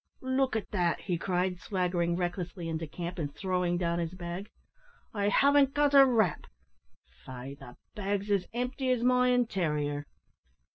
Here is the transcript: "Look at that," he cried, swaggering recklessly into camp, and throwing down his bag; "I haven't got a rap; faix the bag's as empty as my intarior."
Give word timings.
"Look 0.23 0.55
at 0.55 0.71
that," 0.71 1.01
he 1.01 1.19
cried, 1.19 1.59
swaggering 1.59 2.15
recklessly 2.15 2.67
into 2.67 2.87
camp, 2.87 3.19
and 3.19 3.31
throwing 3.35 3.77
down 3.77 3.99
his 3.99 4.15
bag; 4.15 4.49
"I 5.13 5.29
haven't 5.29 5.75
got 5.75 5.93
a 5.93 6.07
rap; 6.07 6.47
faix 7.23 7.59
the 7.59 7.75
bag's 7.93 8.31
as 8.31 8.47
empty 8.51 8.89
as 8.89 9.03
my 9.03 9.29
intarior." 9.29 10.05